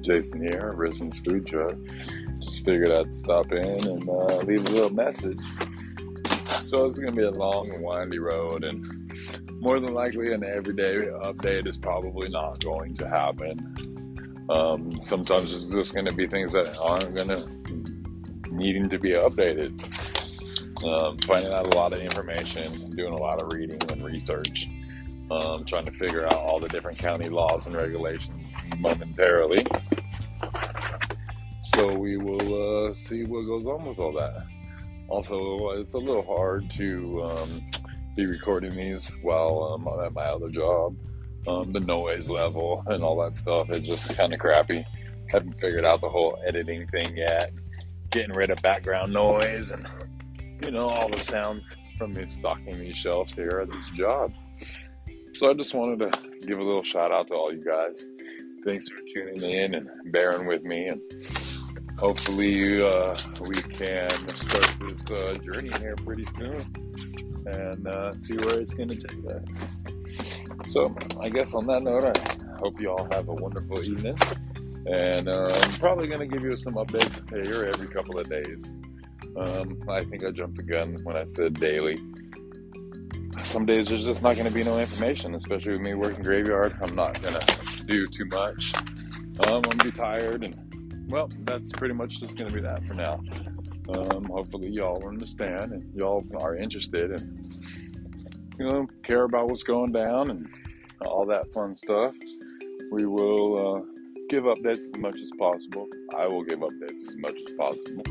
[0.00, 1.76] Jason here, Risen's Food Truck.
[2.38, 5.40] Just figured I'd stop in and uh, leave a little message.
[6.62, 8.84] So it's going to be a long and windy road, and
[9.60, 14.46] more than likely, an everyday update is probably not going to happen.
[14.50, 19.12] Um, sometimes it's just going to be things that aren't going to needing to be
[19.12, 19.72] updated.
[20.84, 24.68] Um, finding out a lot of information, doing a lot of reading and research
[25.30, 29.66] um, trying to figure out all the different county laws and regulations momentarily.
[31.62, 34.46] So we will uh, see what goes on with all that.
[35.08, 37.70] Also, it's a little hard to um,
[38.16, 40.96] be recording these while I'm at my other job.
[41.46, 44.84] Um, the noise level and all that stuff is just kind of crappy.
[45.28, 47.52] Haven't figured out the whole editing thing yet.
[48.10, 49.86] Getting rid of background noise and
[50.62, 54.32] you know all the sounds from me stocking these shelves here at this job.
[55.34, 58.08] So I just wanted to give a little shout out to all you guys.
[58.64, 61.00] Thanks for tuning in and bearing with me, and
[61.98, 66.54] hopefully uh, we can start this uh, journey here pretty soon
[67.46, 69.60] and uh, see where it's going to take us.
[70.68, 74.14] So I guess on that note, I hope you all have a wonderful evening,
[74.86, 78.72] and uh, I'm probably going to give you some updates here every couple of days.
[79.36, 81.98] Um, I think I jumped the gun when I said daily
[83.42, 86.76] some days there's just not going to be no information, especially with me working graveyard.
[86.80, 88.72] I'm not going to do too much.
[89.46, 90.56] Um, I'm going to be tired, and
[91.08, 93.20] well, that's pretty much just going to be that for now.
[93.88, 97.54] Um, hopefully, y'all understand and y'all are interested and
[98.58, 100.48] you know care about what's going down and
[101.04, 102.14] all that fun stuff.
[102.90, 103.82] We will uh,
[104.30, 105.86] give updates as much as possible.
[106.16, 108.04] I will give updates as much as possible.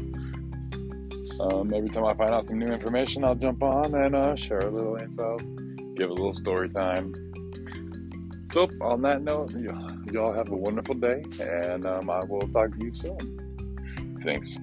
[1.40, 4.60] Um, every time I find out some new information, I'll jump on and uh, share
[4.60, 5.38] a little info,
[5.96, 7.14] give a little story time.
[8.52, 9.54] So, on that note,
[10.12, 14.20] y'all have a wonderful day, and um, I will talk to you soon.
[14.22, 14.60] Thanks.